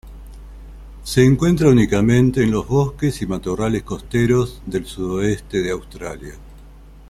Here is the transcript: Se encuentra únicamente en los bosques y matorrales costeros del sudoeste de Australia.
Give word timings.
Se 1.03 1.23
encuentra 1.23 1.69
únicamente 1.69 2.41
en 2.41 2.49
los 2.49 2.67
bosques 2.67 3.21
y 3.21 3.27
matorrales 3.27 3.83
costeros 3.83 4.59
del 4.65 4.87
sudoeste 4.87 5.61
de 5.61 5.69
Australia. 5.69 6.33